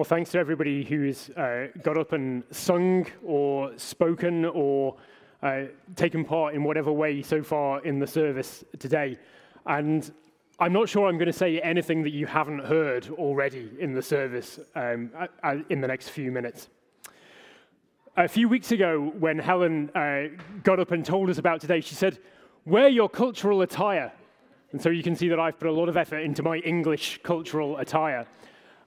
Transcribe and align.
Well, 0.00 0.06
thanks 0.06 0.30
to 0.30 0.38
everybody 0.38 0.82
who's 0.82 1.28
uh, 1.36 1.66
got 1.82 1.98
up 1.98 2.12
and 2.12 2.42
sung 2.50 3.06
or 3.22 3.76
spoken 3.76 4.46
or 4.46 4.96
uh, 5.42 5.64
taken 5.94 6.24
part 6.24 6.54
in 6.54 6.64
whatever 6.64 6.90
way 6.90 7.20
so 7.20 7.42
far 7.42 7.84
in 7.84 7.98
the 7.98 8.06
service 8.06 8.64
today. 8.78 9.18
And 9.66 10.10
I'm 10.58 10.72
not 10.72 10.88
sure 10.88 11.06
I'm 11.06 11.18
going 11.18 11.26
to 11.26 11.34
say 11.34 11.60
anything 11.60 12.02
that 12.04 12.14
you 12.14 12.24
haven't 12.24 12.60
heard 12.60 13.10
already 13.10 13.72
in 13.78 13.92
the 13.92 14.00
service 14.00 14.58
um, 14.74 15.10
in 15.68 15.82
the 15.82 15.88
next 15.88 16.08
few 16.08 16.32
minutes. 16.32 16.70
A 18.16 18.26
few 18.26 18.48
weeks 18.48 18.72
ago, 18.72 19.12
when 19.18 19.38
Helen 19.38 19.90
uh, 19.94 20.28
got 20.62 20.80
up 20.80 20.92
and 20.92 21.04
told 21.04 21.28
us 21.28 21.36
about 21.36 21.60
today, 21.60 21.82
she 21.82 21.94
said, 21.94 22.18
Wear 22.64 22.88
your 22.88 23.10
cultural 23.10 23.60
attire. 23.60 24.10
And 24.72 24.80
so 24.80 24.88
you 24.88 25.02
can 25.02 25.14
see 25.14 25.28
that 25.28 25.38
I've 25.38 25.58
put 25.58 25.68
a 25.68 25.72
lot 25.72 25.90
of 25.90 25.98
effort 25.98 26.20
into 26.20 26.42
my 26.42 26.56
English 26.56 27.20
cultural 27.22 27.76
attire. 27.76 28.26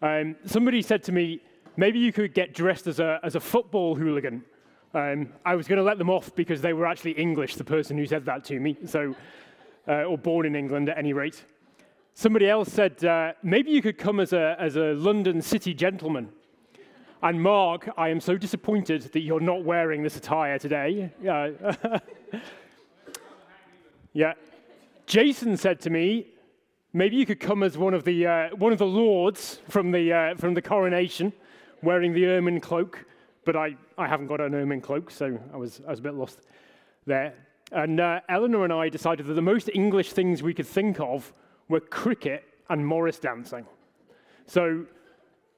Um, 0.03 0.35
somebody 0.43 0.81
said 0.81 1.01
to 1.03 1.13
me, 1.13 1.39
maybe 1.77 1.97
you 1.97 2.11
could 2.11 2.33
get 2.33 2.53
dressed 2.53 2.87
as 2.87 2.99
a, 2.99 3.21
as 3.23 3.35
a 3.35 3.39
football 3.39 3.95
hooligan. 3.95 4.43
Um, 4.93 5.29
I 5.45 5.55
was 5.55 5.65
going 5.65 5.77
to 5.77 5.83
let 5.83 5.97
them 5.97 6.09
off 6.09 6.35
because 6.35 6.59
they 6.61 6.73
were 6.73 6.85
actually 6.85 7.11
English, 7.11 7.55
the 7.55 7.63
person 7.63 7.97
who 7.97 8.05
said 8.05 8.25
that 8.25 8.43
to 8.45 8.59
me, 8.59 8.75
so, 8.85 9.15
uh, 9.87 10.03
or 10.03 10.17
born 10.17 10.45
in 10.45 10.57
England 10.57 10.89
at 10.89 10.97
any 10.97 11.13
rate. 11.13 11.45
Somebody 12.15 12.49
else 12.49 12.69
said, 12.69 13.01
uh, 13.05 13.31
maybe 13.43 13.71
you 13.71 13.81
could 13.81 13.97
come 13.97 14.19
as 14.19 14.33
a, 14.33 14.57
as 14.59 14.75
a 14.75 14.93
London 14.93 15.41
city 15.41 15.73
gentleman. 15.73 16.27
And 17.21 17.41
Mark, 17.41 17.89
I 17.97 18.09
am 18.09 18.19
so 18.19 18.35
disappointed 18.37 19.03
that 19.13 19.21
you're 19.21 19.39
not 19.39 19.63
wearing 19.63 20.03
this 20.03 20.17
attire 20.17 20.59
today. 20.59 21.11
Uh, 21.25 21.99
yeah. 24.13 24.33
Jason 25.05 25.55
said 25.55 25.79
to 25.79 25.89
me, 25.89 26.27
Maybe 26.95 27.15
you 27.15 27.25
could 27.25 27.39
come 27.39 27.63
as 27.63 27.75
one 27.75 27.95
of 27.95 28.03
the, 28.03 28.27
uh, 28.27 28.49
one 28.55 28.71
of 28.71 28.77
the 28.77 28.85
lords 28.85 29.59
from 29.67 29.89
the, 29.89 30.13
uh, 30.13 30.35
from 30.35 30.53
the 30.53 30.61
coronation, 30.61 31.33
wearing 31.81 32.13
the 32.13 32.27
ermine 32.27 32.59
cloak. 32.59 33.03
But 33.45 33.55
I, 33.55 33.75
I 33.97 34.07
haven't 34.07 34.27
got 34.27 34.39
an 34.39 34.53
ermine 34.53 34.79
cloak, 34.79 35.09
so 35.09 35.39
I 35.51 35.57
was, 35.57 35.81
I 35.87 35.89
was 35.89 35.99
a 35.99 36.03
bit 36.03 36.13
lost 36.13 36.41
there. 37.07 37.33
And 37.71 37.99
uh, 37.99 38.19
Eleanor 38.29 38.63
and 38.63 38.71
I 38.71 38.89
decided 38.89 39.25
that 39.25 39.33
the 39.33 39.41
most 39.41 39.71
English 39.73 40.13
things 40.13 40.43
we 40.43 40.53
could 40.53 40.67
think 40.67 40.99
of 40.99 41.33
were 41.67 41.79
cricket 41.79 42.43
and 42.69 42.85
Morris 42.85 43.17
dancing. 43.17 43.65
So, 44.45 44.85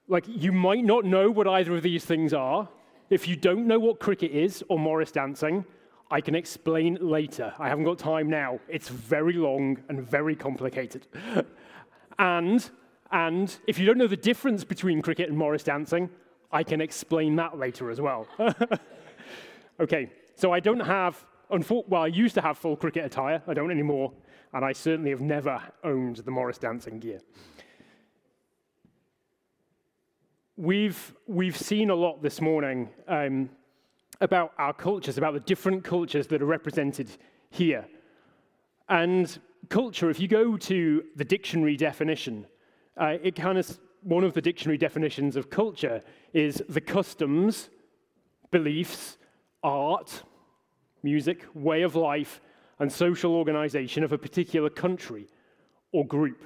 like, 0.08 0.24
you 0.28 0.54
might 0.54 0.86
not 0.86 1.04
know 1.04 1.30
what 1.30 1.50
either 1.50 1.76
of 1.76 1.84
these 1.84 2.06
things 2.06 2.34
are. 2.34 2.70
If 3.10 3.28
you 3.28 3.36
don't 3.36 3.68
know 3.68 3.78
what 3.78 4.00
cricket 4.00 4.32
is 4.32 4.64
or 4.70 4.80
Morris 4.80 5.12
dancing, 5.12 5.66
I 6.12 6.22
can 6.22 6.36
explain 6.36 6.98
later. 7.02 7.54
I 7.58 7.68
haven't 7.68 7.86
got 7.86 7.98
time 7.98 8.30
now. 8.30 8.60
It's 8.68 8.90
very 8.90 9.34
long 9.34 9.78
and 9.90 10.08
very 10.08 10.36
complicated. 10.36 11.08
and, 12.20 12.70
and 13.12 13.58
if 13.68 13.80
you 13.80 13.86
don't 13.86 13.98
know 13.98 14.08
the 14.08 14.16
difference 14.16 14.64
between 14.64 15.02
cricket 15.02 15.30
and 15.30 15.38
Morris 15.38 15.64
dancing, 15.64 16.10
I 16.52 16.64
can 16.64 16.80
explain 16.80 17.36
that 17.38 17.58
later 17.58 17.90
as 17.90 18.00
well. 18.00 18.28
okay, 19.80 20.12
so 20.36 20.52
I 20.52 20.60
don't 20.60 20.80
have, 20.80 21.26
well, 21.50 22.04
I 22.04 22.08
used 22.08 22.36
to 22.36 22.42
have 22.42 22.58
full 22.58 22.76
cricket 22.76 23.04
attire. 23.04 23.42
I 23.48 23.56
don't 23.56 23.72
anymore. 23.72 24.14
And 24.54 24.64
I 24.64 24.74
certainly 24.74 25.10
have 25.10 25.22
never 25.22 25.62
owned 25.84 26.18
the 26.18 26.32
Morris 26.32 26.60
dancing 26.60 27.00
gear. 27.00 27.20
We've, 30.56 31.14
we've 31.28 31.58
seen 31.58 31.90
a 31.90 31.96
lot 31.96 32.22
this 32.22 32.40
morning 32.40 32.90
um, 33.08 33.50
about 34.22 34.54
our 34.58 34.74
cultures, 34.74 35.18
about 35.18 35.34
the 35.34 35.40
different 35.42 35.84
cultures 35.84 36.28
that 36.28 36.42
are 36.42 36.46
represented 36.46 37.10
here. 37.50 37.86
And 38.90 39.38
culture, 39.70 40.10
if 40.10 40.20
you 40.20 40.28
go 40.28 40.58
to 40.58 41.04
the 41.16 41.26
dictionary 41.26 41.78
definition, 41.78 42.46
uh, 42.98 43.18
it 43.22 43.36
kind 43.36 43.58
of 43.58 43.80
one 44.04 44.24
of 44.24 44.34
the 44.34 44.42
dictionary 44.42 44.78
definitions 44.78 45.36
of 45.36 45.50
culture 45.50 46.02
is 46.34 46.62
the 46.70 46.82
customs, 46.82 47.70
beliefs, 48.52 49.18
art, 49.64 50.24
music, 51.02 51.46
way 51.56 51.82
of 51.82 51.96
life, 51.96 52.40
and 52.80 52.92
social 52.92 53.34
organization 53.34 54.04
of 54.04 54.14
a 54.14 54.18
particular 54.18 54.70
country 54.70 55.28
or 55.92 56.06
group. 56.06 56.44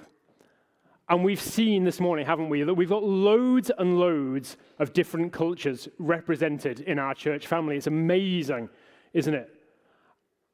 And 1.09 1.23
we've 1.23 1.41
seen 1.41 1.85
this 1.85 1.99
morning, 1.99 2.27
haven't 2.27 2.49
we, 2.49 2.61
that 2.61 2.73
we've 2.75 2.87
got 2.87 3.03
loads 3.03 3.71
and 3.79 3.99
loads 3.99 4.57
of 4.77 4.93
different 4.93 5.33
cultures 5.33 5.89
represented 5.97 6.81
in 6.81 6.99
our 6.99 7.15
church 7.15 7.47
family. 7.47 7.77
It's 7.77 7.87
amazing, 7.87 8.69
isn't 9.13 9.33
it? 9.33 9.49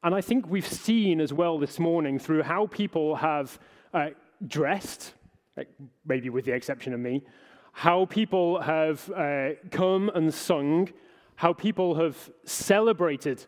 And 0.01 0.15
I 0.15 0.21
think 0.21 0.47
we've 0.47 0.65
seen 0.65 1.19
as 1.19 1.33
well 1.33 1.59
this 1.59 1.77
morning 1.77 2.19
through 2.19 2.43
how 2.43 2.67
people 2.67 3.17
have 3.17 3.59
uh, 3.93 4.11
dressed, 4.47 5.13
maybe 6.05 6.29
with 6.29 6.45
the 6.45 6.53
exception 6.53 6.93
of 6.93 7.01
me, 7.01 7.23
how 7.73 8.05
people 8.05 8.61
have 8.61 9.11
uh, 9.11 9.49
come 9.71 10.09
and 10.15 10.33
sung, 10.33 10.87
how 11.35 11.51
people 11.51 11.95
have 11.95 12.29
celebrated 12.45 13.45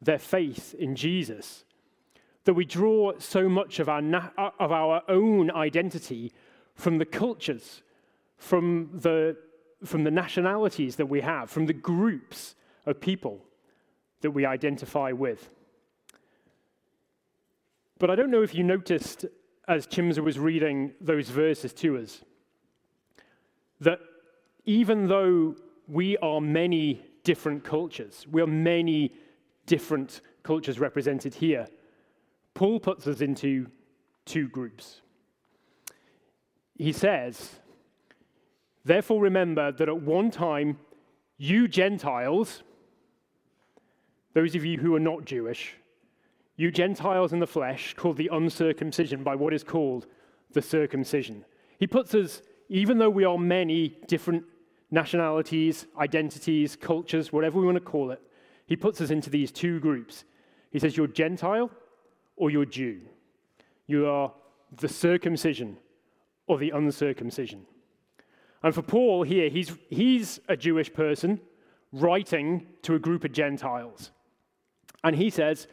their 0.00 0.20
faith 0.20 0.74
in 0.78 0.94
Jesus 0.94 1.64
that 2.46 2.54
we 2.54 2.64
draw 2.64 3.12
so 3.18 3.48
much 3.48 3.80
of 3.80 3.88
our, 3.88 4.00
na- 4.00 4.30
uh, 4.38 4.50
of 4.60 4.70
our 4.70 5.02
own 5.08 5.50
identity 5.50 6.32
from 6.76 6.98
the 6.98 7.04
cultures, 7.04 7.82
from 8.38 8.88
the, 8.94 9.36
from 9.84 10.04
the 10.04 10.12
nationalities 10.12 10.94
that 10.94 11.06
we 11.06 11.20
have, 11.20 11.50
from 11.50 11.66
the 11.66 11.72
groups 11.72 12.54
of 12.86 13.00
people 13.00 13.42
that 14.20 14.30
we 14.30 14.46
identify 14.46 15.10
with. 15.10 15.50
But 17.98 18.10
I 18.10 18.14
don't 18.14 18.30
know 18.30 18.42
if 18.42 18.54
you 18.54 18.62
noticed 18.62 19.26
as 19.66 19.88
Chimza 19.88 20.22
was 20.22 20.38
reading 20.38 20.92
those 21.00 21.28
verses 21.28 21.72
to 21.72 21.98
us 21.98 22.22
that 23.80 23.98
even 24.66 25.08
though 25.08 25.56
we 25.88 26.16
are 26.18 26.40
many 26.40 27.02
different 27.24 27.64
cultures, 27.64 28.24
we 28.30 28.40
are 28.40 28.46
many 28.46 29.12
different 29.66 30.20
cultures 30.44 30.78
represented 30.78 31.34
here, 31.34 31.66
Paul 32.56 32.80
puts 32.80 33.06
us 33.06 33.20
into 33.20 33.66
two 34.24 34.48
groups. 34.48 35.02
He 36.74 36.90
says, 36.90 37.50
Therefore, 38.82 39.20
remember 39.20 39.72
that 39.72 39.90
at 39.90 40.00
one 40.00 40.30
time, 40.30 40.78
you 41.36 41.68
Gentiles, 41.68 42.62
those 44.32 44.54
of 44.54 44.64
you 44.64 44.78
who 44.78 44.94
are 44.94 45.00
not 45.00 45.26
Jewish, 45.26 45.74
you 46.56 46.70
Gentiles 46.70 47.34
in 47.34 47.40
the 47.40 47.46
flesh, 47.46 47.94
called 47.94 48.16
the 48.16 48.30
uncircumcision 48.32 49.22
by 49.22 49.34
what 49.34 49.52
is 49.52 49.62
called 49.62 50.06
the 50.52 50.62
circumcision. 50.62 51.44
He 51.78 51.86
puts 51.86 52.14
us, 52.14 52.40
even 52.70 52.96
though 52.96 53.10
we 53.10 53.26
are 53.26 53.36
many 53.36 53.98
different 54.06 54.44
nationalities, 54.90 55.86
identities, 55.98 56.74
cultures, 56.74 57.34
whatever 57.34 57.60
we 57.60 57.66
want 57.66 57.76
to 57.76 57.80
call 57.84 58.12
it, 58.12 58.22
he 58.64 58.76
puts 58.76 59.02
us 59.02 59.10
into 59.10 59.28
these 59.28 59.52
two 59.52 59.78
groups. 59.78 60.24
He 60.70 60.78
says, 60.78 60.96
You're 60.96 61.06
Gentile 61.06 61.70
or 62.36 62.50
you're 62.50 62.64
Jew. 62.64 63.00
You 63.86 64.06
are 64.06 64.32
the 64.72 64.88
circumcision 64.88 65.78
or 66.46 66.58
the 66.58 66.70
uncircumcision. 66.70 67.66
And 68.62 68.74
for 68.74 68.82
Paul 68.82 69.22
here, 69.22 69.48
he's, 69.48 69.72
he's 69.88 70.40
a 70.48 70.56
Jewish 70.56 70.92
person 70.92 71.40
writing 71.92 72.66
to 72.82 72.94
a 72.94 72.98
group 72.98 73.24
of 73.24 73.32
Gentiles. 73.32 74.10
And 75.04 75.16
he 75.16 75.30
says, 75.30 75.66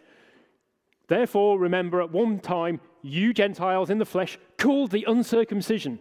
Therefore, 1.07 1.59
remember 1.59 2.02
at 2.02 2.12
one 2.12 2.40
time, 2.40 2.79
you 3.02 3.34
Gentiles 3.34 3.90
in 3.90 3.97
the 3.97 4.06
flesh 4.06 4.38
called 4.57 4.91
the 4.91 5.06
uncircumcision. 5.07 6.00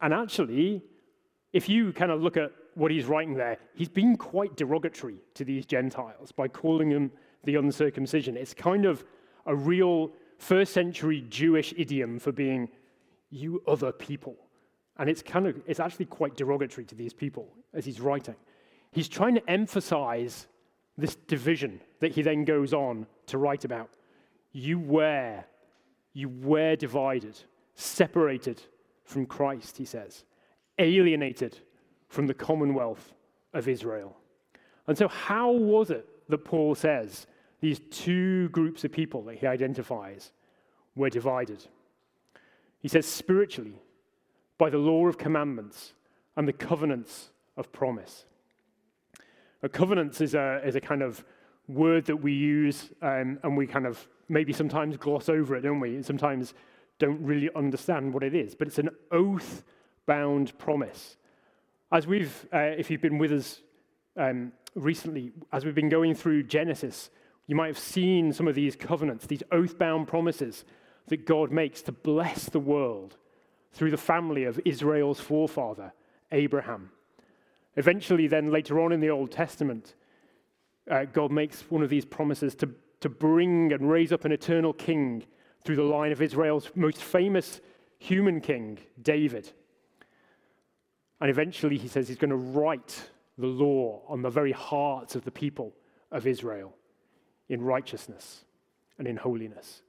And 0.00 0.12
actually, 0.12 0.82
if 1.52 1.68
you 1.68 1.92
kind 1.92 2.10
of 2.10 2.20
look 2.20 2.36
at 2.36 2.52
what 2.74 2.90
he's 2.90 3.06
writing 3.06 3.34
there, 3.34 3.58
he's 3.74 3.88
been 3.88 4.16
quite 4.16 4.56
derogatory 4.56 5.16
to 5.34 5.44
these 5.44 5.64
Gentiles 5.64 6.32
by 6.32 6.48
calling 6.48 6.90
them 6.90 7.10
the 7.44 7.54
uncircumcision. 7.54 8.36
It's 8.36 8.52
kind 8.52 8.84
of 8.84 9.04
a 9.46 9.54
real 9.54 10.10
first 10.38 10.72
century 10.72 11.24
Jewish 11.28 11.72
idiom 11.76 12.18
for 12.18 12.32
being 12.32 12.68
you 13.30 13.62
other 13.66 13.92
people. 13.92 14.36
And 14.98 15.10
it's 15.10 15.22
kind 15.22 15.46
of 15.46 15.60
it's 15.66 15.80
actually 15.80 16.06
quite 16.06 16.36
derogatory 16.36 16.84
to 16.86 16.94
these 16.94 17.12
people 17.12 17.48
as 17.72 17.84
he's 17.84 18.00
writing. 18.00 18.36
He's 18.92 19.08
trying 19.08 19.34
to 19.34 19.50
emphasize 19.50 20.46
this 20.96 21.16
division 21.16 21.80
that 22.00 22.12
he 22.12 22.22
then 22.22 22.44
goes 22.44 22.72
on 22.72 23.06
to 23.26 23.38
write 23.38 23.64
about. 23.64 23.90
You 24.52 24.78
were, 24.78 25.42
you 26.12 26.28
were 26.28 26.76
divided, 26.76 27.36
separated 27.74 28.62
from 29.04 29.26
Christ, 29.26 29.76
he 29.76 29.84
says, 29.84 30.24
alienated 30.78 31.58
from 32.08 32.28
the 32.28 32.34
commonwealth 32.34 33.14
of 33.52 33.66
Israel. 33.66 34.16
And 34.86 34.96
so, 34.96 35.08
how 35.08 35.50
was 35.50 35.90
it 35.90 36.06
that 36.28 36.44
Paul 36.44 36.74
says 36.74 37.26
these 37.64 37.80
two 37.90 38.50
groups 38.50 38.84
of 38.84 38.92
people 38.92 39.22
that 39.22 39.38
he 39.38 39.46
identifies 39.46 40.32
were 40.94 41.08
divided. 41.08 41.66
He 42.80 42.88
says, 42.88 43.06
spiritually, 43.06 43.80
by 44.58 44.68
the 44.68 44.78
law 44.78 45.06
of 45.08 45.16
commandments 45.16 45.94
and 46.36 46.46
the 46.46 46.52
covenants 46.52 47.30
of 47.56 47.72
promise. 47.72 48.26
A 49.62 49.68
covenant 49.68 50.20
is 50.20 50.34
a, 50.34 50.60
is 50.62 50.76
a 50.76 50.80
kind 50.80 51.02
of 51.02 51.24
word 51.66 52.04
that 52.04 52.16
we 52.16 52.34
use 52.34 52.90
um, 53.00 53.38
and 53.42 53.56
we 53.56 53.66
kind 53.66 53.86
of 53.86 54.06
maybe 54.28 54.52
sometimes 54.52 54.98
gloss 54.98 55.30
over 55.30 55.56
it, 55.56 55.62
don't 55.62 55.80
we? 55.80 56.02
Sometimes 56.02 56.52
don't 56.98 57.20
really 57.22 57.48
understand 57.56 58.12
what 58.12 58.22
it 58.22 58.34
is, 58.34 58.54
but 58.54 58.68
it's 58.68 58.78
an 58.78 58.90
oath 59.10 59.64
bound 60.06 60.56
promise 60.58 61.16
As 61.90 62.06
we've, 62.06 62.46
uh, 62.52 62.58
if 62.58 62.90
you've 62.90 63.00
been 63.00 63.16
with 63.16 63.32
us 63.32 63.62
um, 64.18 64.52
recently, 64.74 65.32
as 65.50 65.64
we've 65.64 65.74
been 65.74 65.88
going 65.88 66.14
through 66.14 66.42
Genesis, 66.42 67.08
you 67.46 67.54
might 67.54 67.66
have 67.66 67.78
seen 67.78 68.32
some 68.32 68.48
of 68.48 68.54
these 68.54 68.76
covenants, 68.76 69.26
these 69.26 69.42
oath 69.52 69.78
bound 69.78 70.08
promises 70.08 70.64
that 71.08 71.26
God 71.26 71.52
makes 71.52 71.82
to 71.82 71.92
bless 71.92 72.46
the 72.46 72.60
world 72.60 73.16
through 73.72 73.90
the 73.90 73.96
family 73.96 74.44
of 74.44 74.60
Israel's 74.64 75.20
forefather, 75.20 75.92
Abraham. 76.32 76.90
Eventually, 77.76 78.26
then 78.28 78.50
later 78.50 78.80
on 78.80 78.92
in 78.92 79.00
the 79.00 79.10
Old 79.10 79.30
Testament, 79.30 79.94
uh, 80.90 81.04
God 81.04 81.30
makes 81.30 81.62
one 81.70 81.82
of 81.82 81.90
these 81.90 82.04
promises 82.04 82.54
to, 82.56 82.70
to 83.00 83.08
bring 83.08 83.72
and 83.72 83.90
raise 83.90 84.12
up 84.12 84.24
an 84.24 84.32
eternal 84.32 84.72
king 84.72 85.24
through 85.64 85.76
the 85.76 85.82
line 85.82 86.12
of 86.12 86.22
Israel's 86.22 86.70
most 86.74 87.02
famous 87.02 87.60
human 87.98 88.40
king, 88.40 88.78
David. 89.02 89.52
And 91.20 91.28
eventually, 91.30 91.76
he 91.76 91.88
says 91.88 92.08
he's 92.08 92.16
going 92.16 92.30
to 92.30 92.36
write 92.36 93.10
the 93.36 93.46
law 93.46 94.02
on 94.08 94.22
the 94.22 94.30
very 94.30 94.52
hearts 94.52 95.16
of 95.16 95.24
the 95.24 95.30
people 95.30 95.74
of 96.12 96.26
Israel 96.26 96.74
in 97.48 97.62
righteousness 97.62 98.44
and 98.98 99.06
in 99.06 99.16
holiness. 99.16 99.82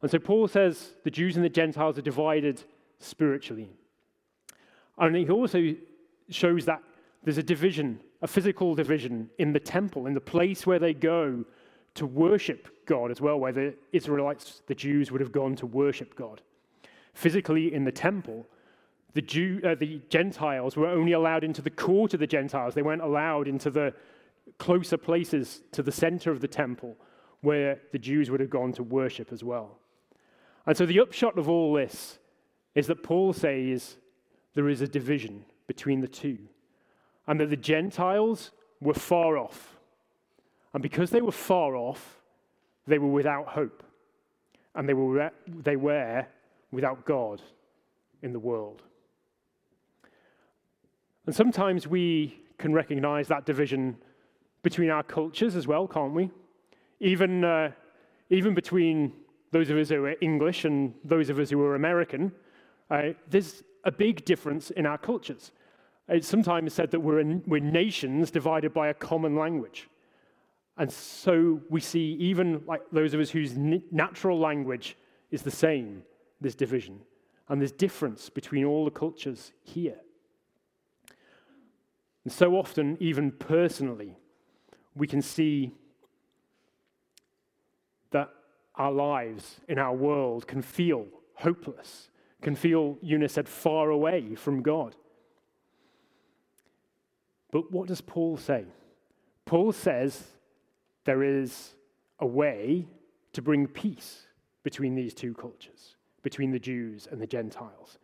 And 0.00 0.10
so 0.10 0.18
Paul 0.18 0.48
says 0.48 0.92
the 1.04 1.10
Jews 1.10 1.36
and 1.36 1.44
the 1.44 1.48
Gentiles 1.50 1.98
are 1.98 2.02
divided 2.02 2.62
spiritually. 2.98 3.70
And 4.98 5.16
he 5.16 5.28
also 5.28 5.74
shows 6.28 6.64
that 6.66 6.82
there's 7.22 7.38
a 7.38 7.42
division, 7.42 8.00
a 8.20 8.26
physical 8.26 8.74
division 8.74 9.30
in 9.38 9.52
the 9.52 9.60
temple, 9.60 10.06
in 10.06 10.14
the 10.14 10.20
place 10.20 10.66
where 10.66 10.78
they 10.78 10.92
go 10.92 11.44
to 11.94 12.06
worship 12.06 12.68
God 12.86 13.10
as 13.10 13.20
well, 13.20 13.38
where 13.38 13.52
the 13.52 13.74
Israelites, 13.92 14.62
the 14.66 14.74
Jews, 14.74 15.10
would 15.10 15.20
have 15.20 15.32
gone 15.32 15.54
to 15.56 15.66
worship 15.66 16.16
God. 16.16 16.40
Physically 17.14 17.72
in 17.72 17.84
the 17.84 17.92
temple, 17.92 18.46
the, 19.14 19.22
Jew, 19.22 19.60
uh, 19.64 19.74
the 19.74 20.00
Gentiles 20.08 20.76
were 20.76 20.88
only 20.88 21.12
allowed 21.12 21.44
into 21.44 21.60
the 21.60 21.70
court 21.70 22.14
of 22.14 22.20
the 22.20 22.26
Gentiles. 22.26 22.74
They 22.74 22.82
weren't 22.82 23.02
allowed 23.02 23.46
into 23.46 23.70
the 23.70 23.94
closer 24.58 24.96
places 24.96 25.62
to 25.72 25.82
the 25.82 25.92
center 25.92 26.30
of 26.30 26.40
the 26.40 26.48
temple 26.48 26.96
where 27.40 27.80
the 27.92 27.98
Jews 27.98 28.30
would 28.30 28.40
have 28.40 28.50
gone 28.50 28.72
to 28.74 28.82
worship 28.82 29.32
as 29.32 29.42
well. 29.42 29.78
And 30.66 30.76
so 30.76 30.86
the 30.86 31.00
upshot 31.00 31.38
of 31.38 31.48
all 31.48 31.72
this 31.72 32.18
is 32.74 32.86
that 32.86 33.02
Paul 33.02 33.32
says 33.32 33.96
there 34.54 34.68
is 34.68 34.80
a 34.80 34.88
division 34.88 35.44
between 35.66 36.00
the 36.00 36.08
two, 36.08 36.38
and 37.26 37.40
that 37.40 37.50
the 37.50 37.56
Gentiles 37.56 38.52
were 38.80 38.94
far 38.94 39.36
off. 39.38 39.78
And 40.74 40.82
because 40.82 41.10
they 41.10 41.20
were 41.20 41.32
far 41.32 41.74
off, 41.76 42.20
they 42.86 42.98
were 42.98 43.08
without 43.08 43.48
hope, 43.48 43.82
and 44.74 44.88
they 44.88 44.94
were, 44.94 45.30
they 45.46 45.76
were 45.76 46.26
without 46.70 47.04
God 47.04 47.42
in 48.22 48.32
the 48.32 48.38
world. 48.38 48.82
And 51.26 51.34
sometimes 51.34 51.86
we 51.86 52.40
can 52.58 52.72
recognize 52.72 53.28
that 53.28 53.46
division 53.46 53.96
between 54.62 54.90
our 54.90 55.02
cultures 55.02 55.56
as 55.56 55.66
well, 55.66 55.86
can't 55.86 56.14
we? 56.14 56.30
Even, 57.00 57.44
uh, 57.44 57.72
even 58.30 58.54
between 58.54 59.12
those 59.50 59.70
of 59.70 59.76
us 59.76 59.88
who 59.90 60.04
are 60.04 60.14
English 60.20 60.64
and 60.64 60.94
those 61.04 61.28
of 61.28 61.38
us 61.38 61.50
who 61.50 61.60
are 61.62 61.74
American, 61.74 62.32
uh, 62.90 63.10
there's 63.28 63.62
a 63.84 63.92
big 63.92 64.24
difference 64.24 64.70
in 64.70 64.86
our 64.86 64.98
cultures. 64.98 65.52
It's 66.08 66.28
sometimes 66.28 66.72
said 66.72 66.90
that 66.90 67.00
we're, 67.00 67.20
in, 67.20 67.42
we're 67.46 67.60
nations 67.60 68.30
divided 68.30 68.72
by 68.72 68.88
a 68.88 68.94
common 68.94 69.36
language. 69.36 69.88
And 70.78 70.90
so 70.90 71.60
we 71.68 71.80
see, 71.80 72.16
even 72.18 72.62
like 72.66 72.82
those 72.92 73.14
of 73.14 73.20
us 73.20 73.30
whose 73.30 73.56
natural 73.56 74.38
language 74.38 74.96
is 75.30 75.42
the 75.42 75.50
same, 75.50 76.02
this 76.40 76.54
division. 76.54 77.00
And 77.48 77.60
there's 77.60 77.72
difference 77.72 78.30
between 78.30 78.64
all 78.64 78.84
the 78.84 78.90
cultures 78.90 79.52
here. 79.62 79.96
And 82.24 82.32
so 82.32 82.54
often, 82.54 82.96
even 83.00 83.32
personally, 83.32 84.16
we 84.94 85.06
can 85.06 85.22
see 85.22 85.72
that 88.10 88.28
our 88.74 88.92
lives 88.92 89.60
in 89.68 89.78
our 89.78 89.94
world 89.94 90.46
can 90.46 90.62
feel 90.62 91.06
hopeless, 91.34 92.10
can 92.40 92.54
feel, 92.54 92.96
Eunice 93.02 93.32
said, 93.32 93.48
far 93.48 93.90
away 93.90 94.34
from 94.34 94.62
God. 94.62 94.94
But 97.50 97.70
what 97.70 97.88
does 97.88 98.00
Paul 98.00 98.36
say? 98.36 98.64
Paul 99.44 99.72
says 99.72 100.24
there 101.04 101.22
is 101.22 101.72
a 102.18 102.26
way 102.26 102.86
to 103.32 103.42
bring 103.42 103.66
peace 103.66 104.26
between 104.62 104.94
these 104.94 105.14
two 105.14 105.34
cultures, 105.34 105.96
between 106.22 106.52
the 106.52 106.58
Jews 106.58 107.08
and 107.10 107.20
the 107.20 107.26
Gentiles. 107.26 107.98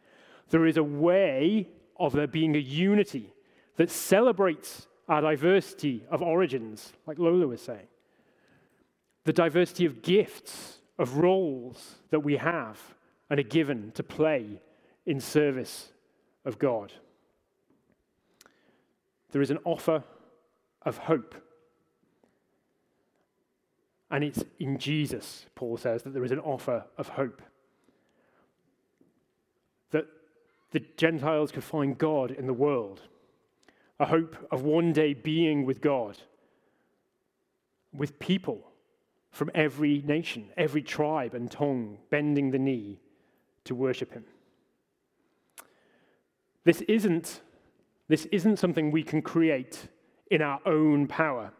There 0.50 0.66
is 0.66 0.76
a 0.76 0.82
way 0.82 1.68
of 1.98 2.12
there 2.12 2.26
being 2.26 2.56
a 2.56 2.60
unity 2.60 3.32
that 3.76 3.90
celebrates 3.90 4.87
our 5.08 5.22
diversity 5.22 6.04
of 6.10 6.22
origins, 6.22 6.92
like 7.06 7.18
Lola 7.18 7.46
was 7.46 7.62
saying, 7.62 7.86
the 9.24 9.32
diversity 9.32 9.84
of 9.84 10.02
gifts, 10.02 10.78
of 10.98 11.16
roles 11.18 11.96
that 12.10 12.20
we 12.20 12.36
have 12.36 12.78
and 13.30 13.38
are 13.38 13.44
given 13.44 13.92
to 13.92 14.02
play 14.02 14.60
in 15.06 15.20
service 15.20 15.92
of 16.44 16.58
God. 16.58 16.92
There 19.30 19.42
is 19.42 19.50
an 19.50 19.58
offer 19.64 20.02
of 20.82 20.98
hope. 20.98 21.34
And 24.10 24.24
it's 24.24 24.42
in 24.58 24.78
Jesus, 24.78 25.46
Paul 25.54 25.76
says, 25.76 26.02
that 26.02 26.14
there 26.14 26.24
is 26.24 26.32
an 26.32 26.40
offer 26.40 26.84
of 26.96 27.08
hope. 27.08 27.42
That 29.90 30.06
the 30.70 30.80
Gentiles 30.96 31.52
could 31.52 31.64
find 31.64 31.96
God 31.96 32.30
in 32.30 32.46
the 32.46 32.54
world 32.54 33.02
a 34.00 34.06
hope 34.06 34.36
of 34.50 34.62
one 34.62 34.92
day 34.92 35.12
being 35.14 35.64
with 35.64 35.80
God, 35.80 36.18
with 37.92 38.18
people 38.18 38.68
from 39.30 39.50
every 39.54 40.02
nation, 40.02 40.46
every 40.56 40.82
tribe 40.82 41.34
and 41.34 41.50
tongue 41.50 41.98
bending 42.10 42.50
the 42.50 42.58
knee 42.58 43.00
to 43.64 43.74
worship 43.74 44.12
Him. 44.12 44.24
This 46.64 46.80
isn't, 46.82 47.40
this 48.08 48.26
isn't 48.26 48.58
something 48.58 48.90
we 48.90 49.02
can 49.02 49.22
create 49.22 49.88
in 50.30 50.42
our 50.42 50.60
own 50.66 51.06
power. 51.06 51.52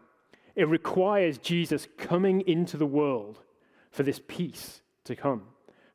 It 0.54 0.68
requires 0.68 1.38
Jesus 1.38 1.88
coming 1.96 2.42
into 2.42 2.76
the 2.76 2.86
world 2.86 3.38
for 3.90 4.02
this 4.02 4.20
peace 4.26 4.80
to 5.04 5.16
come, 5.16 5.42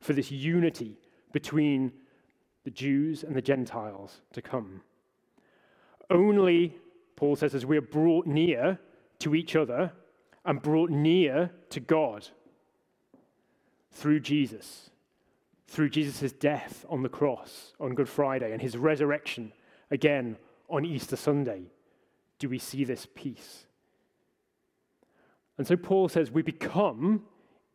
for 0.00 0.12
this 0.12 0.30
unity 0.30 0.98
between 1.32 1.92
the 2.64 2.70
Jews 2.70 3.22
and 3.24 3.36
the 3.36 3.42
Gentiles 3.42 4.20
to 4.32 4.42
come. 4.42 4.80
Only, 6.10 6.76
Paul 7.16 7.36
says, 7.36 7.54
as 7.54 7.66
we 7.66 7.76
are 7.76 7.82
brought 7.82 8.26
near 8.26 8.78
to 9.20 9.34
each 9.34 9.56
other 9.56 9.92
and 10.44 10.60
brought 10.60 10.90
near 10.90 11.50
to 11.70 11.80
God 11.80 12.28
through 13.92 14.20
Jesus, 14.20 14.90
through 15.66 15.88
Jesus' 15.88 16.32
death 16.32 16.84
on 16.88 17.02
the 17.02 17.08
cross 17.08 17.72
on 17.80 17.94
Good 17.94 18.08
Friday 18.08 18.52
and 18.52 18.60
his 18.60 18.76
resurrection 18.76 19.52
again 19.90 20.36
on 20.68 20.84
Easter 20.84 21.16
Sunday, 21.16 21.64
do 22.38 22.48
we 22.48 22.58
see 22.58 22.84
this 22.84 23.06
peace. 23.14 23.66
And 25.56 25.66
so 25.66 25.76
Paul 25.76 26.08
says 26.08 26.30
we 26.30 26.42
become 26.42 27.22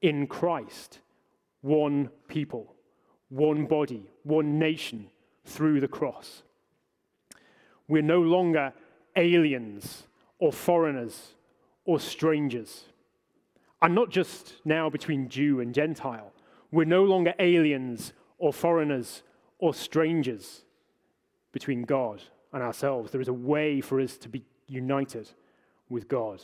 in 0.02 0.28
Christ 0.28 1.00
one 1.62 2.10
people, 2.28 2.76
one 3.30 3.66
body, 3.66 4.10
one 4.24 4.60
nation 4.60 5.10
through 5.46 5.80
the 5.80 5.88
cross. 5.88 6.44
We're 7.90 8.02
no 8.04 8.22
longer 8.22 8.72
aliens 9.18 10.08
or 10.38 10.54
foreigners 10.54 11.34
or 11.84 12.00
strangers. 12.00 12.86
And 13.82 13.96
not 13.96 14.10
just 14.12 14.54
now 14.64 14.90
between 14.90 15.28
Jew 15.28 15.60
and 15.60 15.74
Gentile. 15.74 16.32
We're 16.72 16.86
no 16.86 17.04
longer 17.04 17.34
aliens 17.40 18.14
or 18.38 18.54
foreigners 18.54 19.24
or 19.58 19.74
strangers 19.74 20.64
between 21.52 21.82
God 21.82 22.22
and 22.54 22.62
ourselves. 22.62 23.12
There 23.12 23.22
is 23.22 23.28
a 23.28 23.34
way 23.34 23.82
for 23.82 24.00
us 24.00 24.18
to 24.18 24.30
be 24.30 24.44
united 24.68 25.30
with 25.90 26.08
God, 26.08 26.44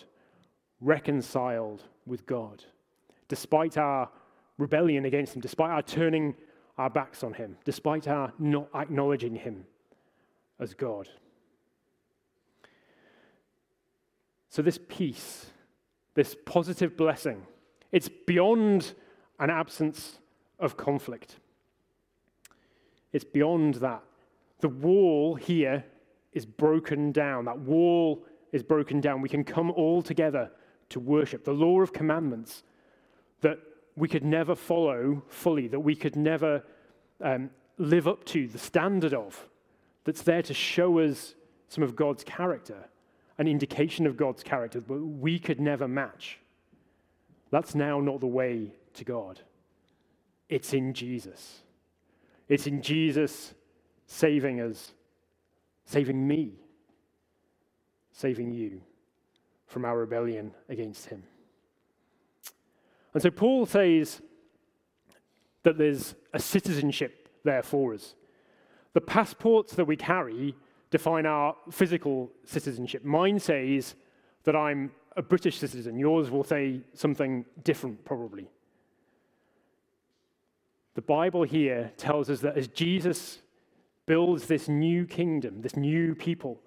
reconciled 0.82 1.84
with 2.08 2.26
God, 2.26 2.64
despite 3.28 3.78
our 3.78 4.10
rebellion 4.58 5.06
against 5.06 5.36
Him, 5.36 5.42
despite 5.42 5.70
our 5.70 5.84
turning 5.84 6.34
our 6.78 6.90
backs 6.90 7.24
on 7.24 7.34
Him, 7.34 7.56
despite 7.66 8.08
our 8.08 8.34
not 8.40 8.68
acknowledging 8.74 9.36
Him 9.36 9.66
as 10.60 10.74
God. 10.74 11.08
So, 14.56 14.62
this 14.62 14.80
peace, 14.88 15.48
this 16.14 16.34
positive 16.46 16.96
blessing, 16.96 17.46
it's 17.92 18.08
beyond 18.08 18.94
an 19.38 19.50
absence 19.50 20.20
of 20.60 20.78
conflict. 20.78 21.36
It's 23.12 23.26
beyond 23.26 23.74
that. 23.74 24.02
The 24.62 24.70
wall 24.70 25.36
here 25.36 25.84
is 26.32 26.46
broken 26.46 27.12
down. 27.12 27.44
That 27.44 27.60
wall 27.60 28.24
is 28.54 28.64
broken 28.64 29.02
down. 29.02 29.20
We 29.20 29.28
can 29.28 29.44
come 29.44 29.72
all 29.72 30.02
together 30.02 30.50
to 30.88 31.02
worship. 31.02 31.44
The 31.44 31.52
law 31.52 31.82
of 31.82 31.92
commandments 31.92 32.64
that 33.42 33.60
we 33.98 34.08
could 34.08 34.24
never 34.24 34.56
follow 34.56 35.22
fully, 35.28 35.68
that 35.68 35.82
we 35.82 35.98
could 35.98 36.16
never 36.16 36.64
um, 37.20 37.50
live 37.78 38.08
up 38.08 38.24
to, 38.28 38.48
the 38.48 38.58
standard 38.58 39.14
of, 39.14 39.50
that's 40.06 40.22
there 40.22 40.44
to 40.44 40.54
show 40.54 41.00
us 41.00 41.36
some 41.68 41.84
of 41.84 41.94
God's 41.98 42.24
character, 42.24 42.88
an 43.38 43.48
indication 43.48 44.08
of 44.08 44.18
God's 44.18 44.44
character, 44.44 44.80
but 44.82 45.00
we 45.00 45.40
could 45.40 45.60
never 45.60 45.88
match. 45.88 46.40
That's 47.52 47.76
now 47.76 48.00
not 48.00 48.20
the 48.20 48.28
way 48.28 48.72
to 48.94 49.04
God. 49.04 49.40
It's 50.50 50.74
in 50.74 50.94
Jesus. 50.94 51.62
It's 52.48 52.68
in 52.68 52.82
Jesus 52.82 53.54
saving 54.08 54.62
us, 54.62 54.94
saving 55.86 56.28
me, 56.28 56.54
saving 58.12 58.52
you 58.52 58.82
from 59.68 59.86
our 59.86 59.98
rebellion 59.98 60.52
against 60.70 61.08
Him. 61.08 61.24
And 63.14 63.24
so 63.24 63.32
Paul 63.32 63.66
says 63.66 64.22
that 65.64 65.78
there's 65.78 66.16
a 66.34 66.40
citizenship 66.40 67.30
there 67.44 67.64
for 67.64 67.94
us. 67.94 68.16
The 68.94 69.02
passports 69.02 69.74
that 69.76 69.86
we 69.86 69.96
carry 69.96 70.56
define 70.92 71.26
our 71.26 71.56
physical 71.72 72.32
citizenship. 72.46 73.04
Mine 73.04 73.40
says 73.40 73.96
that 74.44 74.56
I'm 74.56 74.92
a 75.16 75.22
British 75.22 75.58
citizen. 75.58 75.98
Yours 75.98 76.30
will 76.30 76.44
say 76.44 76.82
something 76.94 77.46
different, 77.64 78.04
probably. 78.06 78.50
The 80.94 81.02
Bible 81.02 81.44
here 81.44 81.92
tells 81.98 82.30
us 82.30 82.40
that 82.42 82.58
as 82.58 82.68
Jesus 82.68 83.40
builds 84.06 84.48
this 84.48 84.68
new 84.68 85.06
kingdom, 85.06 85.62
this 85.62 85.76
new 85.76 86.16
people, 86.16 86.62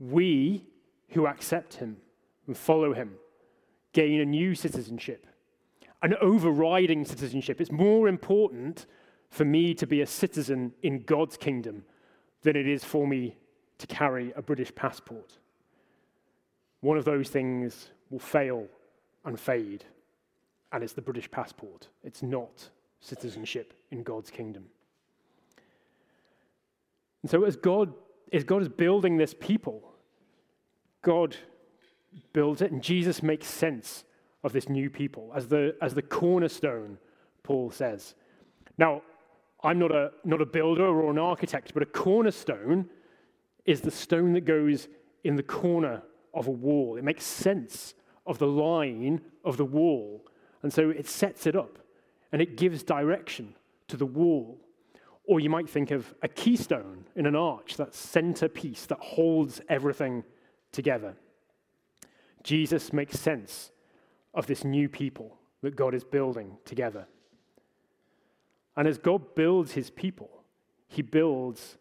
we 0.00 0.64
who 1.10 1.26
accept 1.26 1.74
him 1.74 1.98
and 2.46 2.56
follow 2.56 2.92
him 2.92 3.14
gain 3.92 4.20
a 4.20 4.24
new 4.24 4.54
citizenship, 4.54 5.26
an 6.02 6.14
overriding 6.20 7.04
citizenship. 7.04 7.60
It's 7.60 7.72
more 7.72 8.08
important 8.08 8.86
for 9.30 9.44
me 9.44 9.74
to 9.74 9.86
be 9.86 10.00
a 10.00 10.06
citizen 10.06 10.72
in 10.82 11.00
God's 11.00 11.36
kingdom 11.36 11.84
than 12.42 12.56
it 12.56 12.66
is 12.66 12.84
for 12.84 13.06
me 13.06 13.36
to 13.78 13.86
carry 13.86 14.32
a 14.36 14.42
British 14.42 14.74
passport. 14.74 15.38
One 16.80 16.98
of 16.98 17.04
those 17.04 17.28
things 17.28 17.90
will 18.10 18.18
fail 18.18 18.66
and 19.24 19.38
fade, 19.38 19.84
and 20.72 20.82
it's 20.82 20.92
the 20.92 21.02
British 21.02 21.30
passport. 21.30 21.88
It's 22.04 22.22
not 22.22 22.70
citizenship 23.00 23.74
in 23.90 24.02
God's 24.02 24.30
kingdom. 24.30 24.66
And 27.22 27.30
so, 27.30 27.44
as 27.44 27.56
God, 27.56 27.92
as 28.32 28.44
God 28.44 28.62
is 28.62 28.68
building 28.68 29.16
this 29.16 29.34
people, 29.34 29.82
God 31.02 31.36
builds 32.32 32.62
it, 32.62 32.72
and 32.72 32.82
Jesus 32.82 33.22
makes 33.22 33.46
sense 33.46 34.04
of 34.44 34.52
this 34.52 34.68
new 34.68 34.88
people 34.88 35.32
as 35.34 35.48
the, 35.48 35.74
as 35.82 35.94
the 35.94 36.02
cornerstone, 36.02 36.98
Paul 37.42 37.70
says. 37.70 38.14
Now, 38.76 39.02
I'm 39.62 39.78
not 39.78 39.90
a, 39.90 40.12
not 40.24 40.40
a 40.40 40.46
builder 40.46 40.86
or 40.86 41.10
an 41.10 41.18
architect, 41.18 41.74
but 41.74 41.82
a 41.82 41.86
cornerstone 41.86 42.88
is 43.68 43.82
the 43.82 43.90
stone 43.90 44.32
that 44.32 44.46
goes 44.46 44.88
in 45.24 45.36
the 45.36 45.42
corner 45.42 46.00
of 46.32 46.46
a 46.46 46.50
wall. 46.50 46.96
It 46.96 47.04
makes 47.04 47.22
sense 47.22 47.92
of 48.26 48.38
the 48.38 48.46
line 48.46 49.20
of 49.44 49.58
the 49.58 49.64
wall. 49.66 50.24
And 50.62 50.72
so 50.72 50.88
it 50.88 51.06
sets 51.06 51.46
it 51.46 51.54
up 51.54 51.78
and 52.32 52.40
it 52.40 52.56
gives 52.56 52.82
direction 52.82 53.54
to 53.88 53.98
the 53.98 54.06
wall. 54.06 54.58
Or 55.26 55.38
you 55.38 55.50
might 55.50 55.68
think 55.68 55.90
of 55.90 56.14
a 56.22 56.28
keystone 56.28 57.04
in 57.14 57.26
an 57.26 57.36
arch, 57.36 57.76
that 57.76 57.94
centerpiece 57.94 58.86
that 58.86 59.00
holds 59.00 59.60
everything 59.68 60.24
together. 60.72 61.14
Jesus 62.42 62.94
makes 62.94 63.20
sense 63.20 63.70
of 64.32 64.46
this 64.46 64.64
new 64.64 64.88
people 64.88 65.36
that 65.60 65.76
God 65.76 65.92
is 65.92 66.04
building 66.04 66.56
together. 66.64 67.06
And 68.78 68.88
as 68.88 68.96
God 68.96 69.34
builds 69.34 69.72
his 69.72 69.90
people, 69.90 70.30
he 70.86 71.02
builds 71.02 71.76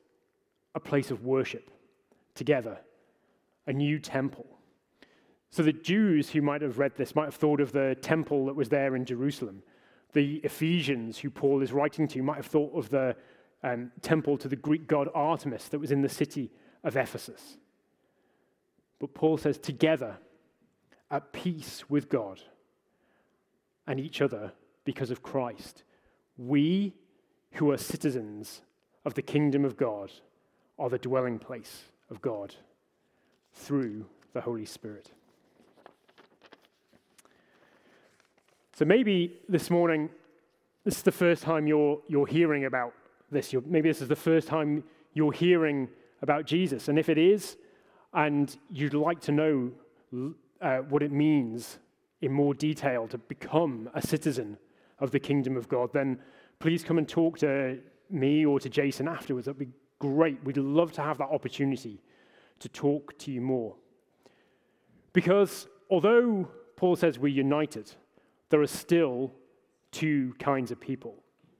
a 0.75 0.81
place 0.81 1.11
of 1.11 1.23
worship 1.23 1.71
together, 2.37 2.77
a 3.65 3.73
new 3.73 3.99
temple. 3.99 4.45
So 5.49 5.63
the 5.63 5.73
Jews 5.73 6.29
who 6.29 6.41
might 6.41 6.61
have 6.61 6.77
read 6.77 6.95
this 6.95 7.15
might 7.15 7.25
have 7.25 7.35
thought 7.35 7.59
of 7.59 7.71
the 7.71 7.97
temple 8.01 8.45
that 8.45 8.55
was 8.55 8.69
there 8.69 8.95
in 8.95 9.05
Jerusalem. 9.05 9.63
The 10.13 10.35
Ephesians, 10.37 11.17
who 11.17 11.29
Paul 11.29 11.61
is 11.61 11.73
writing 11.73 12.07
to, 12.09 12.21
might 12.21 12.37
have 12.37 12.45
thought 12.45 12.73
of 12.75 12.89
the 12.89 13.15
um, 13.63 13.91
temple 14.01 14.37
to 14.37 14.47
the 14.47 14.55
Greek 14.55 14.87
god 14.87 15.09
Artemis 15.13 15.67
that 15.69 15.79
was 15.79 15.91
in 15.91 16.01
the 16.01 16.09
city 16.09 16.51
of 16.83 16.95
Ephesus. 16.95 17.57
But 18.99 19.13
Paul 19.13 19.37
says, 19.37 19.57
together, 19.57 20.17
at 21.09 21.33
peace 21.33 21.89
with 21.89 22.09
God 22.09 22.41
and 23.85 23.99
each 23.99 24.21
other 24.21 24.51
because 24.85 25.11
of 25.11 25.23
Christ, 25.23 25.83
we 26.37 26.93
who 27.53 27.71
are 27.71 27.77
citizens 27.77 28.61
of 29.05 29.13
the 29.13 29.21
kingdom 29.21 29.65
of 29.65 29.77
God 29.77 30.11
are 30.77 30.89
the 30.89 30.99
dwelling 30.99 31.39
place 31.39 31.85
of 32.09 32.21
God 32.21 32.55
through 33.53 34.05
the 34.33 34.41
Holy 34.41 34.65
Spirit. 34.65 35.11
So 38.73 38.85
maybe 38.85 39.39
this 39.49 39.69
morning, 39.69 40.09
this 40.83 40.97
is 40.97 41.03
the 41.03 41.11
first 41.11 41.41
time 41.41 41.65
you're, 41.65 41.99
you're 42.07 42.27
hearing 42.27 42.65
about 42.65 42.93
this. 43.31 43.51
You're, 43.51 43.63
maybe 43.65 43.89
this 43.89 44.01
is 44.01 44.07
the 44.07 44.15
first 44.15 44.47
time 44.47 44.83
you're 45.13 45.31
hearing 45.31 45.89
about 46.21 46.45
Jesus. 46.45 46.87
And 46.87 46.99
if 46.99 47.09
it 47.09 47.17
is, 47.17 47.57
and 48.13 48.55
you'd 48.69 48.93
like 48.93 49.19
to 49.21 49.31
know 49.31 49.71
uh, 50.61 50.77
what 50.89 51.03
it 51.03 51.11
means 51.11 51.79
in 52.21 52.31
more 52.31 52.53
detail 52.53 53.07
to 53.07 53.17
become 53.17 53.89
a 53.93 54.01
citizen 54.01 54.57
of 54.99 55.11
the 55.11 55.19
kingdom 55.19 55.57
of 55.57 55.67
God, 55.67 55.91
then 55.93 56.19
please 56.59 56.83
come 56.83 56.97
and 56.97 57.07
talk 57.07 57.39
to 57.39 57.79
me 58.09 58.45
or 58.45 58.59
to 58.59 58.69
Jason 58.69 59.07
afterwards. 59.07 59.45
That'd 59.45 59.59
be 59.59 59.69
great. 59.99 60.43
We'd 60.43 60.57
love 60.57 60.91
to 60.93 61.01
have 61.01 61.17
that 61.19 61.29
opportunity 61.29 62.01
to 62.59 62.69
talk 62.69 63.17
to 63.19 63.31
you 63.31 63.41
more. 63.41 63.75
Because 65.13 65.67
although 65.89 66.49
Paul 66.75 66.95
says 66.95 67.19
we're 67.19 67.27
united, 67.27 67.91
there 68.49 68.61
are 68.61 68.67
still 68.67 69.31
two 69.91 70.33
kinds 70.39 70.71
of 70.71 70.79
people 70.79 71.15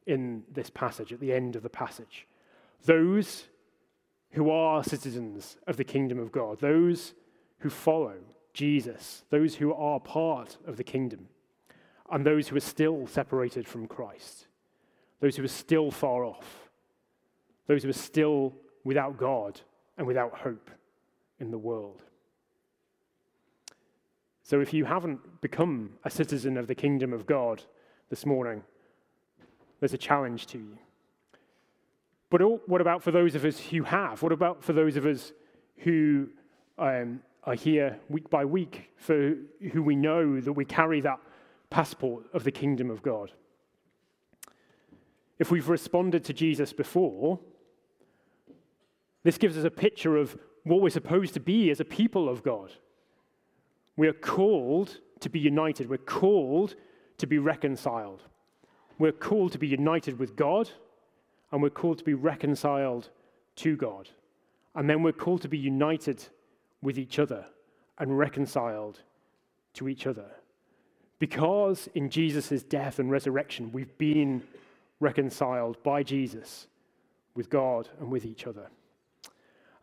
in 0.05 0.43
this 0.51 0.69
passage, 0.69 1.11
at 1.11 1.19
the 1.19 1.33
end 1.33 1.55
of 1.55 1.63
the 1.63 1.69
passage. 1.69 2.27
Those 2.85 3.45
who 4.31 4.49
are 4.49 4.83
citizens 4.83 5.57
of 5.67 5.77
the 5.77 5.83
kingdom 5.83 6.19
of 6.19 6.31
God, 6.31 6.59
those 6.59 7.13
who 7.59 7.69
follow 7.69 8.15
Jesus, 8.53 9.23
those 9.29 9.55
who 9.55 9.73
are 9.73 9.99
part 9.99 10.57
of 10.65 10.77
the 10.77 10.83
kingdom, 10.83 11.27
and 12.11 12.25
those 12.25 12.47
who 12.47 12.55
are 12.55 12.61
still 12.61 13.07
separated 13.07 13.67
from 13.67 13.87
Christ, 13.87 14.47
those 15.19 15.35
who 15.35 15.43
are 15.43 15.49
still 15.49 15.91
far 15.91 16.23
off, 16.23 16.66
those 17.67 17.83
who 17.83 17.89
are 17.89 17.93
still 17.93 18.53
without 18.83 19.17
God 19.17 19.61
and 19.97 20.07
without 20.07 20.39
hope 20.39 20.71
in 21.39 21.51
the 21.51 21.57
world. 21.57 22.01
So 24.43 24.61
if 24.61 24.73
you 24.73 24.85
haven't 24.85 25.41
become 25.41 25.91
a 26.03 26.09
citizen 26.09 26.57
of 26.57 26.67
the 26.67 26.75
kingdom 26.75 27.11
of 27.11 27.25
God 27.25 27.63
this 28.09 28.25
morning, 28.25 28.63
there's 29.79 29.93
a 29.93 29.97
challenge 29.97 30.47
to 30.47 30.57
you. 30.57 30.77
But 32.29 32.67
what 32.67 32.81
about 32.81 33.03
for 33.03 33.11
those 33.11 33.35
of 33.35 33.45
us 33.45 33.59
who 33.59 33.83
have? 33.83 34.21
What 34.21 34.31
about 34.31 34.63
for 34.63 34.73
those 34.73 34.95
of 34.95 35.05
us 35.05 35.31
who 35.77 36.29
um, 36.77 37.21
are 37.43 37.55
here 37.55 37.97
week 38.09 38.29
by 38.29 38.43
week, 38.43 38.89
for 38.97 39.33
who 39.71 39.81
we 39.81 39.95
know 39.95 40.39
that 40.41 40.53
we 40.53 40.65
carry 40.65 41.01
that 41.01 41.19
passport 41.69 42.25
of 42.33 42.43
the 42.43 42.51
kingdom 42.51 42.89
of 42.91 43.01
God. 43.01 43.31
If 45.39 45.51
we've 45.51 45.69
responded 45.69 46.23
to 46.25 46.33
Jesus 46.33 46.73
before, 46.73 47.39
this 49.27 49.37
gives 49.37 49.57
us 49.57 49.65
a 49.65 49.69
picture 49.69 50.15
of 50.15 50.37
what 50.63 50.81
we're 50.81 50.89
supposed 50.89 51.33
to 51.33 51.41
be 51.41 51.69
as 51.69 51.81
a 51.81 51.85
people 51.85 52.29
of 52.29 52.43
God. 52.43 52.71
We 53.97 54.07
are 54.07 54.13
called 54.13 54.99
to 55.19 55.29
be 55.29 55.37
united, 55.37 55.89
we're 55.89 55.97
called 55.97 56.75
to 57.17 57.27
be 57.27 57.37
reconciled. 57.37 58.23
We're 58.97 59.11
called 59.11 59.51
to 59.51 59.57
be 59.57 59.67
united 59.67 60.17
with 60.17 60.37
God, 60.37 60.69
and 61.51 61.61
we're 61.61 61.69
called 61.69 61.97
to 61.97 62.05
be 62.05 62.13
reconciled 62.13 63.09
to 63.57 63.75
God. 63.75 64.07
And 64.75 64.89
then 64.89 65.03
we're 65.03 65.11
called 65.11 65.41
to 65.41 65.49
be 65.49 65.57
united 65.57 66.23
with 66.81 66.97
each 66.97 67.19
other 67.19 67.47
and 67.99 68.17
reconciled 68.17 69.01
to 69.73 69.89
each 69.89 70.07
other. 70.07 70.31
Because 71.19 71.89
in 71.95 72.09
Jesus' 72.09 72.63
death 72.63 72.97
and 72.97 73.11
resurrection, 73.11 73.73
we've 73.73 73.97
been 73.97 74.41
reconciled 75.01 75.83
by 75.83 76.01
Jesus 76.01 76.67
with 77.35 77.49
God 77.49 77.89
and 77.99 78.09
with 78.09 78.23
each 78.23 78.47
other. 78.47 78.69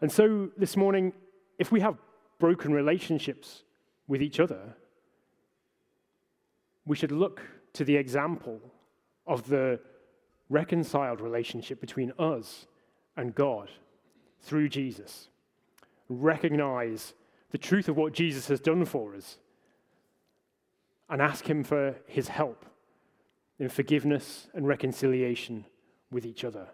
And 0.04 0.12
so 0.12 0.50
this 0.58 0.76
morning, 0.76 1.14
if 1.58 1.72
we 1.72 1.80
have 1.80 1.96
broken 2.38 2.74
relationships 2.74 3.62
with 4.06 4.20
each 4.20 4.38
other, 4.38 4.76
we 6.84 6.94
should 6.94 7.10
look 7.10 7.40
to 7.72 7.86
the 7.86 7.96
example 7.96 8.60
of 9.26 9.48
the 9.48 9.80
reconciled 10.50 11.22
relationship 11.22 11.80
between 11.80 12.12
us 12.18 12.66
and 13.16 13.34
God 13.34 13.70
through 14.42 14.68
Jesus 14.68 15.28
recognize 16.10 17.14
the 17.50 17.56
truth 17.56 17.88
of 17.88 17.96
what 17.96 18.12
Jesus 18.12 18.46
has 18.48 18.60
done 18.60 18.84
for 18.84 19.14
us 19.14 19.38
and 21.08 21.22
ask 21.22 21.48
Him 21.48 21.64
for 21.64 21.94
His 22.06 22.28
help 22.28 22.66
in 23.58 23.70
forgiveness 23.70 24.48
and 24.52 24.68
reconciliation 24.68 25.64
with 26.10 26.26
each 26.26 26.44
other 26.44 26.68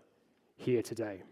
here 0.57 0.83
today. 0.83 1.23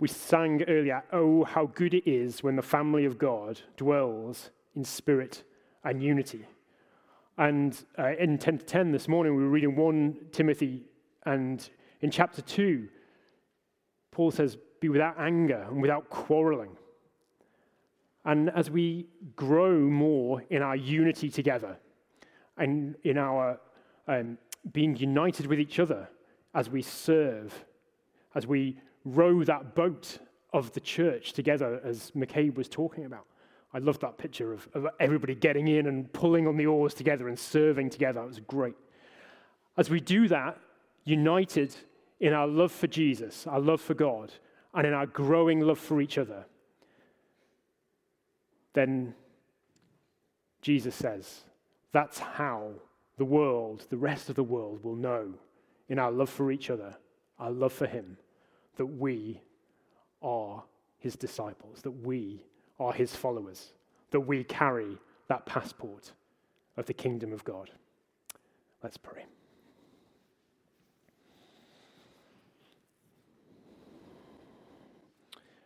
We 0.00 0.08
sang 0.08 0.62
earlier, 0.64 1.04
Oh, 1.12 1.44
how 1.44 1.66
good 1.66 1.94
it 1.94 2.08
is 2.08 2.42
when 2.42 2.56
the 2.56 2.62
family 2.62 3.04
of 3.04 3.18
God 3.18 3.60
dwells 3.76 4.50
in 4.74 4.84
spirit 4.84 5.44
and 5.84 6.02
unity. 6.02 6.46
And 7.38 7.76
uh, 7.98 8.12
in 8.18 8.38
10 8.38 8.58
to 8.58 8.64
10 8.64 8.92
this 8.92 9.08
morning, 9.08 9.36
we 9.36 9.42
were 9.42 9.48
reading 9.48 9.76
1 9.76 10.16
Timothy, 10.32 10.84
and 11.26 11.68
in 12.00 12.10
chapter 12.10 12.42
2, 12.42 12.88
Paul 14.10 14.30
says, 14.30 14.56
Be 14.80 14.88
without 14.88 15.18
anger 15.18 15.66
and 15.68 15.80
without 15.80 16.10
quarreling. 16.10 16.76
And 18.24 18.50
as 18.50 18.70
we 18.70 19.06
grow 19.36 19.78
more 19.78 20.42
in 20.48 20.62
our 20.62 20.76
unity 20.76 21.28
together 21.28 21.76
and 22.56 22.94
in 23.04 23.18
our 23.18 23.60
um, 24.08 24.38
being 24.72 24.96
united 24.96 25.46
with 25.46 25.60
each 25.60 25.78
other 25.78 26.08
as 26.54 26.70
we 26.70 26.80
serve, 26.80 27.64
as 28.34 28.46
we 28.46 28.78
row 29.04 29.44
that 29.44 29.74
boat 29.74 30.18
of 30.52 30.72
the 30.72 30.80
church 30.80 31.32
together, 31.32 31.80
as 31.84 32.12
McCabe 32.12 32.56
was 32.56 32.68
talking 32.68 33.04
about. 33.04 33.26
I 33.72 33.78
love 33.78 33.98
that 34.00 34.18
picture 34.18 34.52
of, 34.52 34.68
of 34.72 34.86
everybody 35.00 35.34
getting 35.34 35.66
in 35.66 35.86
and 35.86 36.12
pulling 36.12 36.46
on 36.46 36.56
the 36.56 36.66
oars 36.66 36.94
together 36.94 37.28
and 37.28 37.38
serving 37.38 37.90
together. 37.90 38.22
It 38.22 38.26
was 38.26 38.40
great. 38.40 38.76
As 39.76 39.90
we 39.90 40.00
do 40.00 40.28
that, 40.28 40.58
united 41.04 41.74
in 42.20 42.32
our 42.32 42.46
love 42.46 42.70
for 42.70 42.86
Jesus, 42.86 43.46
our 43.48 43.58
love 43.58 43.80
for 43.80 43.94
God, 43.94 44.32
and 44.72 44.86
in 44.86 44.92
our 44.92 45.06
growing 45.06 45.60
love 45.60 45.78
for 45.78 46.00
each 46.00 46.18
other, 46.18 46.44
then 48.74 49.14
Jesus 50.62 50.94
says 50.94 51.42
that's 51.92 52.18
how 52.18 52.70
the 53.16 53.24
world, 53.24 53.86
the 53.90 53.96
rest 53.96 54.28
of 54.28 54.36
the 54.36 54.42
world, 54.42 54.82
will 54.82 54.96
know 54.96 55.34
in 55.88 55.98
our 55.98 56.10
love 56.10 56.30
for 56.30 56.50
each 56.50 56.70
other, 56.70 56.96
our 57.38 57.50
love 57.50 57.72
for 57.72 57.86
Him, 57.86 58.16
that 58.76 58.86
we 58.86 59.40
are 60.22 60.62
His 60.98 61.16
disciples, 61.16 61.82
that 61.82 61.90
we 61.90 62.44
are 62.78 62.92
His 62.92 63.14
followers, 63.14 63.72
that 64.10 64.20
we 64.20 64.44
carry 64.44 64.98
that 65.28 65.46
passport 65.46 66.12
of 66.76 66.86
the 66.86 66.94
kingdom 66.94 67.32
of 67.32 67.44
God. 67.44 67.70
Let's 68.82 68.96
pray. 68.96 69.24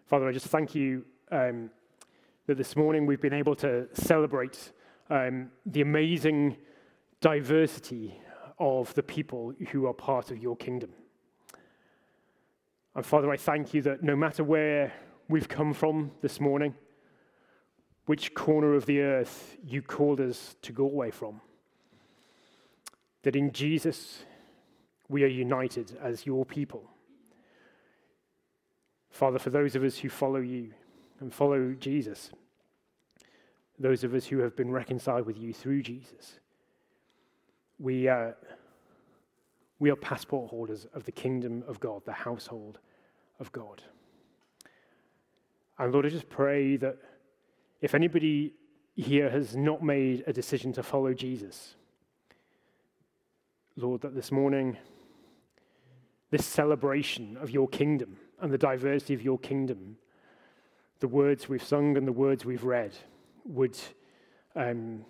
Father, 0.07 0.27
I 0.27 0.33
just 0.33 0.47
thank 0.47 0.75
you 0.75 1.05
um, 1.31 1.71
that 2.47 2.57
this 2.57 2.77
morning 2.77 3.05
we've 3.05 3.21
been 3.21 3.35
able 3.35 3.55
to 3.57 3.87
celebrate 3.93 4.73
um, 5.11 5.50
the 5.67 5.83
amazing 5.83 6.57
diversity 7.21 8.19
of 8.59 8.95
the 8.95 9.03
people 9.03 9.53
who 9.71 9.87
are 9.87 9.93
part 9.93 10.31
of 10.31 10.38
your 10.38 10.57
kingdom. 10.57 10.91
And 12.95 13.04
Father, 13.04 13.30
I 13.30 13.37
thank 13.37 13.75
you 13.75 13.83
that 13.83 14.02
no 14.02 14.16
matter 14.16 14.42
where 14.42 14.92
we've 15.28 15.49
come 15.49 15.73
from 15.73 16.11
this 16.21 16.40
morning, 16.40 16.75
which 18.07 18.35
corner 18.35 18.75
of 18.75 18.87
the 18.87 19.00
earth 19.00 19.57
you 19.64 19.83
called 19.83 20.21
us 20.21 20.57
to 20.62 20.73
go 20.73 20.85
away 20.85 21.11
from, 21.11 21.40
that 23.23 23.37
in 23.37 23.52
Jesus 23.52 24.25
we 25.09 25.23
are 25.25 25.28
united 25.28 25.97
as 26.02 26.26
your 26.26 26.45
people. 26.45 26.90
Father, 29.11 29.38
for 29.38 29.50
those 29.50 29.75
of 29.75 29.85
us 29.85 29.99
who 29.99 30.09
follow 30.09 30.40
you, 30.40 30.73
and 31.21 31.33
follow 31.33 31.75
Jesus. 31.78 32.30
Those 33.78 34.04
of 34.04 34.14
us 34.14 34.26
who 34.26 34.38
have 34.38 34.57
been 34.57 34.71
reconciled 34.71 35.26
with 35.26 35.38
you 35.38 35.52
through 35.52 35.83
Jesus. 35.83 36.38
We, 37.78 38.09
uh, 38.09 38.33
we 39.79 39.91
are 39.91 39.97
passport 39.97 40.51
holders 40.51 40.87
of 40.93 41.05
the 41.05 41.13
kingdom 41.13 41.65
of 41.67 41.81
God, 41.81 42.03
the 42.05 42.13
household 42.13 42.79
of 43.39 43.53
God. 43.53 43.83
And 45.79 45.93
Lord, 45.93 46.07
I 46.07 46.09
just 46.09 46.29
pray 46.29 46.77
that 46.77 46.97
if 47.81 47.95
anybody 47.95 48.55
here 48.97 49.31
has 49.31 49.55
not 49.55 49.83
made 49.83 50.25
a 50.27 50.33
decision 50.33 50.73
to 50.73 50.83
follow 50.83 51.14
Jesus, 51.14 51.77
Lord, 53.77 54.01
that 54.01 54.14
this 54.14 54.33
morning, 54.33 54.77
this 56.31 56.45
celebration 56.45 57.37
of 57.37 57.51
your 57.51 57.69
kingdom 57.69 58.17
and 58.41 58.53
the 58.53 58.59
diversity 58.59 59.14
of 59.14 59.23
your 59.23 59.38
kingdom 59.38 59.97
the 61.01 61.09
words 61.09 61.49
we've 61.49 61.62
sung 61.62 61.97
and 61.97 62.07
the 62.07 62.12
words 62.12 62.45
we've 62.45 62.64
read 62.64 62.93
would 63.45 63.79
um, 64.57 65.05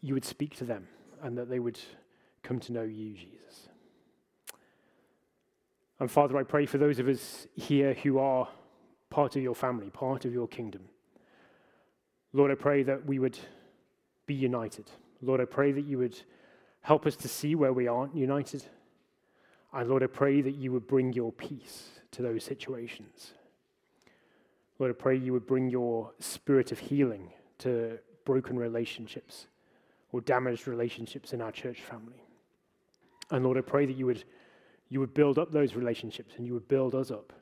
you 0.00 0.14
would 0.14 0.24
speak 0.24 0.56
to 0.56 0.64
them 0.64 0.88
and 1.22 1.36
that 1.36 1.50
they 1.50 1.58
would 1.58 1.78
come 2.42 2.58
to 2.58 2.72
know 2.72 2.82
you, 2.82 3.14
Jesus. 3.14 3.39
And 6.00 6.10
Father, 6.10 6.36
I 6.38 6.42
pray 6.42 6.66
for 6.66 6.78
those 6.78 6.98
of 6.98 7.08
us 7.08 7.46
here 7.54 7.94
who 7.94 8.18
are 8.18 8.48
part 9.10 9.36
of 9.36 9.42
your 9.42 9.54
family, 9.54 9.90
part 9.90 10.24
of 10.24 10.32
your 10.32 10.48
kingdom. 10.48 10.82
Lord, 12.32 12.50
I 12.50 12.54
pray 12.54 12.82
that 12.84 13.04
we 13.04 13.18
would 13.18 13.38
be 14.26 14.34
united. 14.34 14.90
Lord, 15.20 15.40
I 15.40 15.44
pray 15.44 15.72
that 15.72 15.84
you 15.84 15.98
would 15.98 16.16
help 16.80 17.06
us 17.06 17.16
to 17.16 17.28
see 17.28 17.54
where 17.54 17.72
we 17.72 17.86
aren't 17.86 18.16
united. 18.16 18.64
And 19.72 19.88
Lord, 19.90 20.02
I 20.02 20.06
pray 20.06 20.40
that 20.40 20.54
you 20.54 20.72
would 20.72 20.86
bring 20.86 21.12
your 21.12 21.32
peace 21.32 21.88
to 22.12 22.22
those 22.22 22.44
situations. 22.44 23.32
Lord, 24.78 24.90
I 24.90 24.94
pray 24.94 25.16
you 25.16 25.34
would 25.34 25.46
bring 25.46 25.68
your 25.68 26.12
spirit 26.18 26.72
of 26.72 26.78
healing 26.78 27.30
to 27.58 27.98
broken 28.24 28.58
relationships 28.58 29.46
or 30.12 30.22
damaged 30.22 30.66
relationships 30.66 31.34
in 31.34 31.42
our 31.42 31.52
church 31.52 31.80
family. 31.82 32.24
And 33.30 33.44
Lord, 33.44 33.58
I 33.58 33.60
pray 33.60 33.84
that 33.86 33.96
you 33.96 34.06
would, 34.06 34.24
you 34.90 35.00
would 35.00 35.14
build 35.14 35.38
up 35.38 35.52
those 35.52 35.74
relationships 35.74 36.34
and 36.36 36.46
you 36.46 36.52
would 36.52 36.68
build 36.68 36.94
us 36.94 37.10
up 37.10 37.32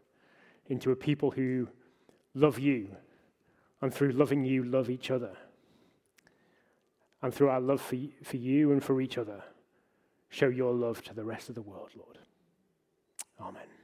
into 0.66 0.92
a 0.92 0.96
people 0.96 1.30
who 1.30 1.66
love 2.34 2.58
you 2.58 2.94
and 3.80 3.92
through 3.92 4.12
loving 4.12 4.44
you, 4.44 4.62
love 4.62 4.90
each 4.90 5.11
other. 5.11 5.37
And 7.22 7.34
through 7.34 7.48
our 7.48 7.61
love 7.61 7.80
for, 7.80 7.96
for 8.22 8.37
you 8.37 8.70
and 8.70 8.84
for 8.84 9.00
each 9.00 9.18
other, 9.18 9.42
show 10.28 10.48
your 10.48 10.72
love 10.72 11.02
to 11.04 11.14
the 11.14 11.24
rest 11.24 11.48
of 11.48 11.54
the 11.54 11.62
world, 11.62 11.90
Lord. 11.96 12.18
Amen. 13.40 13.77